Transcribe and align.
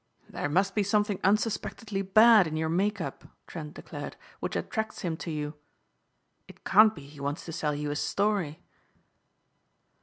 "There 0.27 0.49
must 0.49 0.73
be 0.73 0.81
something 0.81 1.19
unsuspectedly 1.23 2.01
bad 2.01 2.47
in 2.47 2.57
your 2.57 2.69
make 2.69 2.99
up," 2.99 3.25
Trent 3.45 3.75
declared, 3.75 4.15
"which 4.39 4.55
attracts 4.55 5.01
him 5.01 5.15
to 5.17 5.29
you. 5.29 5.53
It 6.47 6.65
can't 6.65 6.95
be 6.95 7.05
he 7.05 7.19
wants 7.19 7.45
to 7.45 7.51
sell 7.53 7.75
you 7.75 7.91
a 7.91 7.95
story." 7.95 8.63